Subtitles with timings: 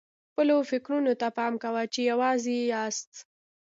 [0.29, 3.11] خپلو فکرونو ته پام کوه چې یوازې یاست.